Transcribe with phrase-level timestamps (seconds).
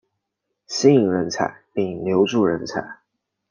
[0.65, 3.01] 吸引人才并留住人才